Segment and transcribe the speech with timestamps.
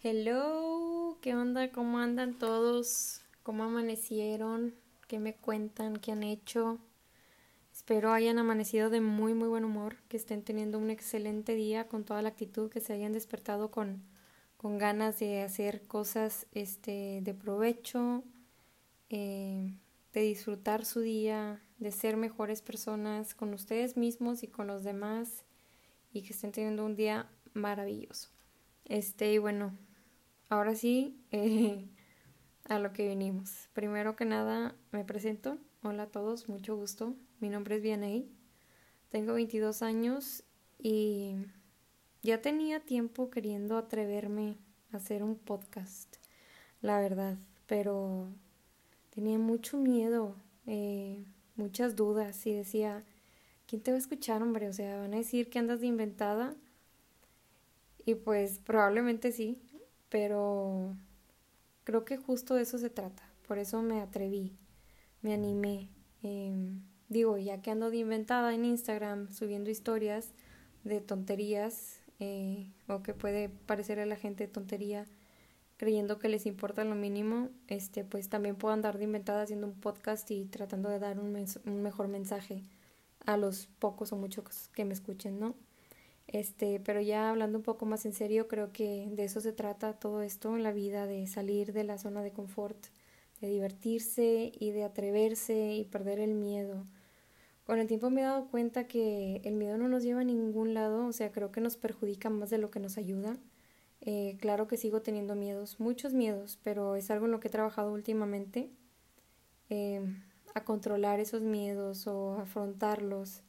[0.00, 1.72] Hello, ¿qué onda?
[1.72, 3.20] ¿Cómo andan todos?
[3.42, 4.72] ¿Cómo amanecieron?
[5.08, 5.96] ¿Qué me cuentan?
[5.96, 6.78] ¿Qué han hecho?
[7.72, 12.04] Espero hayan amanecido de muy muy buen humor, que estén teniendo un excelente día con
[12.04, 14.04] toda la actitud, que se hayan despertado con,
[14.56, 18.22] con ganas de hacer cosas este, de provecho,
[19.10, 19.74] eh,
[20.12, 25.44] de disfrutar su día, de ser mejores personas con ustedes mismos y con los demás
[26.12, 28.28] y que estén teniendo un día maravilloso.
[28.84, 29.76] Este, y bueno,
[30.48, 31.88] ahora sí, eh,
[32.68, 33.68] a lo que venimos.
[33.72, 35.58] Primero que nada, me presento.
[35.82, 37.14] Hola a todos, mucho gusto.
[37.40, 38.28] Mi nombre es Vianey.
[39.10, 40.44] Tengo 22 años
[40.78, 41.36] y
[42.22, 44.56] ya tenía tiempo queriendo atreverme
[44.92, 46.16] a hacer un podcast,
[46.82, 48.28] la verdad, pero
[49.10, 50.36] tenía mucho miedo,
[50.66, 51.24] eh,
[51.56, 53.04] muchas dudas y decía,
[53.66, 54.68] ¿quién te va a escuchar, hombre?
[54.68, 56.54] O sea, van a decir que andas de inventada.
[58.04, 59.60] Y pues probablemente sí,
[60.08, 60.96] pero
[61.84, 63.22] creo que justo de eso se trata.
[63.46, 64.56] Por eso me atreví,
[65.22, 65.88] me animé.
[66.22, 70.32] Em, digo, ya que ando de inventada en Instagram subiendo historias
[70.84, 75.06] de tonterías, eh, o que puede parecer a la gente tontería,
[75.76, 79.74] creyendo que les importa lo mínimo, este, pues también puedo andar de inventada haciendo un
[79.74, 82.64] podcast y tratando de dar un, un mejor mensaje
[83.24, 85.54] a los pocos o muchos que me escuchen, ¿no?
[86.28, 89.98] Este, pero ya hablando un poco más en serio, creo que de eso se trata
[89.98, 92.78] todo esto en la vida, de salir de la zona de confort,
[93.40, 96.84] de divertirse y de atreverse y perder el miedo.
[97.64, 100.74] Con el tiempo me he dado cuenta que el miedo no nos lleva a ningún
[100.74, 103.36] lado, o sea, creo que nos perjudica más de lo que nos ayuda.
[104.02, 107.50] Eh, claro que sigo teniendo miedos, muchos miedos, pero es algo en lo que he
[107.50, 108.70] trabajado últimamente.
[109.70, 110.02] Eh,
[110.54, 113.42] a controlar esos miedos o afrontarlos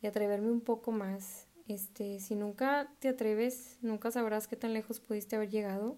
[0.00, 1.46] y atreverme un poco más.
[1.68, 5.96] Este, si nunca te atreves, nunca sabrás qué tan lejos pudiste haber llegado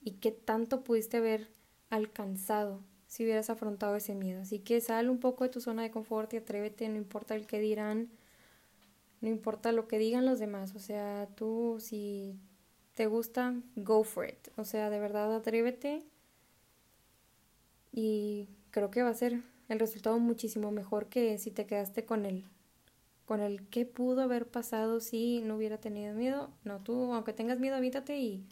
[0.00, 1.48] y qué tanto pudiste haber
[1.90, 4.42] alcanzado si hubieras afrontado ese miedo.
[4.42, 7.46] Así que sal un poco de tu zona de confort y atrévete, no importa el
[7.46, 8.10] que dirán,
[9.20, 12.38] no importa lo que digan los demás, o sea, tú si
[12.94, 14.48] te gusta, go for it.
[14.56, 16.02] O sea, de verdad atrévete
[17.92, 22.26] y creo que va a ser el resultado muchísimo mejor que si te quedaste con
[22.26, 22.44] el
[23.26, 26.50] con el qué pudo haber pasado si no hubiera tenido miedo.
[26.64, 28.44] No, tú aunque tengas miedo, avítate y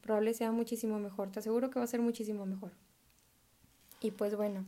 [0.00, 1.30] probablemente sea muchísimo mejor.
[1.30, 2.72] Te aseguro que va a ser muchísimo mejor.
[4.00, 4.64] Y pues bueno,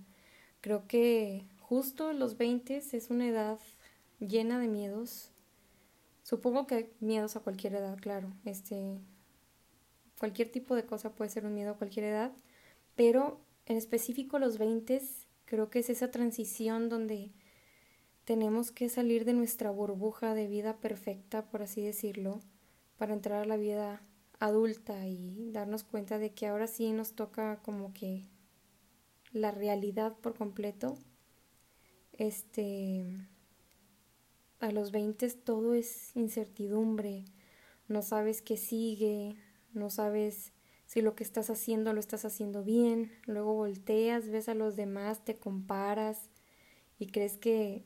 [0.61, 3.59] creo que justo los 20 es una edad
[4.21, 5.31] llena de miedos.
[6.23, 8.33] Supongo que hay miedos a cualquier edad, claro.
[8.45, 8.99] Este
[10.19, 12.33] cualquier tipo de cosa puede ser un miedo a cualquier edad,
[12.95, 15.01] pero en específico los 20
[15.53, 17.31] Creo que es esa transición donde
[18.25, 22.41] tenemos que salir de nuestra burbuja de vida perfecta, por así decirlo,
[22.97, 24.03] para entrar a la vida
[24.39, 28.27] adulta y darnos cuenta de que ahora sí nos toca como que
[29.33, 30.99] la realidad por completo.
[32.13, 33.05] Este
[34.61, 37.25] a los 20 todo es incertidumbre,
[37.89, 39.37] no sabes qué sigue,
[39.73, 40.53] no sabes
[40.87, 45.25] si lo que estás haciendo lo estás haciendo bien, luego volteas, ves a los demás,
[45.25, 46.31] te comparas
[46.99, 47.85] y crees que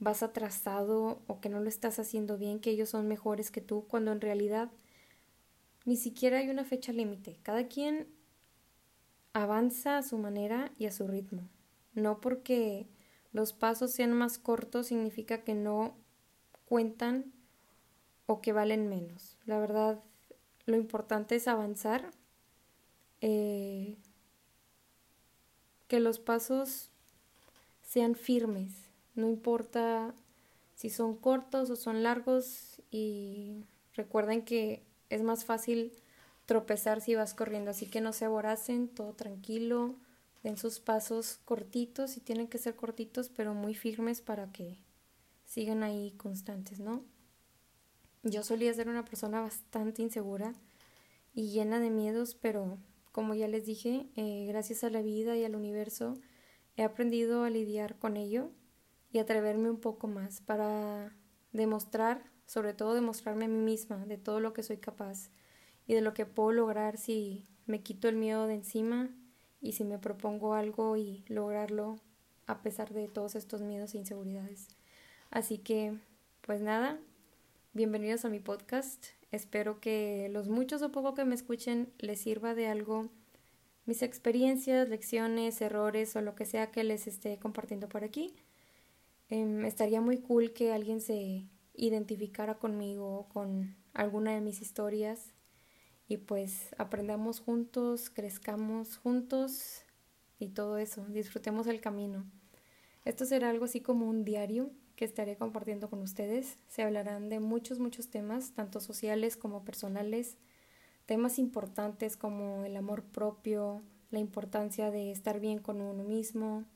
[0.00, 3.86] vas atrasado o que no lo estás haciendo bien, que ellos son mejores que tú,
[3.86, 4.70] cuando en realidad
[5.84, 7.38] ni siquiera hay una fecha límite.
[7.42, 8.08] Cada quien
[9.32, 11.48] avanza a su manera y a su ritmo.
[11.94, 12.88] No porque
[13.32, 15.96] los pasos sean más cortos significa que no
[16.64, 17.32] cuentan
[18.26, 19.36] o que valen menos.
[19.44, 20.02] La verdad,
[20.66, 22.10] lo importante es avanzar
[23.20, 23.96] eh,
[25.88, 26.90] que los pasos
[27.82, 30.14] sean firmes, no importa
[30.74, 35.92] si son cortos o son largos y recuerden que es más fácil
[36.46, 39.96] tropezar si vas corriendo, así que no se aboracen, todo tranquilo,
[40.42, 44.78] den sus pasos cortitos y tienen que ser cortitos pero muy firmes para que
[45.44, 47.04] sigan ahí constantes, ¿no?
[48.22, 50.54] Yo solía ser una persona bastante insegura
[51.34, 52.78] y llena de miedos, pero
[53.12, 56.14] como ya les dije, eh, gracias a la vida y al universo,
[56.76, 58.50] he aprendido a lidiar con ello
[59.12, 61.16] y atreverme un poco más para
[61.52, 65.30] demostrar, sobre todo demostrarme a mí misma de todo lo que soy capaz
[65.86, 69.10] y de lo que puedo lograr si me quito el miedo de encima
[69.60, 71.96] y si me propongo algo y lograrlo
[72.46, 74.68] a pesar de todos estos miedos e inseguridades.
[75.30, 75.98] Así que,
[76.40, 76.98] pues nada,
[77.72, 79.06] bienvenidos a mi podcast.
[79.30, 83.08] Espero que los muchos o poco que me escuchen les sirva de algo
[83.86, 88.34] mis experiencias, lecciones, errores o lo que sea que les esté compartiendo por aquí.
[89.30, 95.32] Em, estaría muy cool que alguien se identificara conmigo con alguna de mis historias
[96.08, 99.84] y pues aprendamos juntos, crezcamos juntos
[100.40, 102.24] y todo eso, disfrutemos el camino.
[103.04, 106.58] Esto será algo así como un diario que estaré compartiendo con ustedes.
[106.66, 110.36] Se hablarán de muchos, muchos temas, tanto sociales como personales,
[111.06, 116.66] temas importantes como el amor propio, la importancia de estar bien con uno mismo,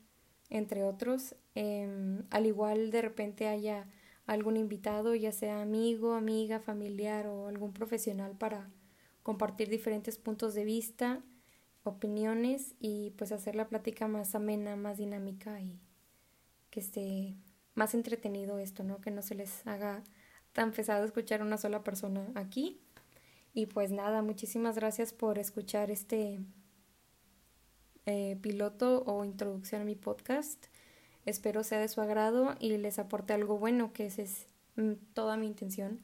[0.49, 1.35] entre otros.
[1.55, 3.87] Em, al igual de repente haya
[4.25, 8.69] algún invitado, ya sea amigo, amiga, familiar o algún profesional para
[9.23, 11.23] compartir diferentes puntos de vista,
[11.83, 15.79] opiniones y pues hacer la plática más amena, más dinámica y
[16.71, 17.35] que esté
[17.75, 19.01] más entretenido esto, ¿no?
[19.01, 20.03] Que no se les haga
[20.53, 22.81] tan pesado escuchar a una sola persona aquí.
[23.53, 26.39] Y pues nada, muchísimas gracias por escuchar este
[28.05, 30.65] eh, piloto o introducción a mi podcast.
[31.25, 35.37] Espero sea de su agrado y les aporte algo bueno, que esa es mm, toda
[35.37, 35.99] mi intención.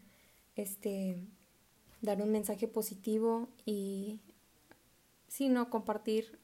[0.56, 1.18] Este,
[2.02, 4.20] dar un mensaje positivo y,
[5.28, 6.40] si no, compartir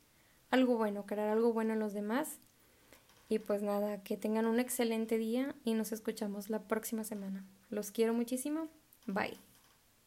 [0.51, 2.39] algo bueno, crear algo bueno en los demás.
[3.29, 7.45] Y pues nada, que tengan un excelente día y nos escuchamos la próxima semana.
[7.69, 8.69] Los quiero muchísimo.
[9.05, 9.56] Bye.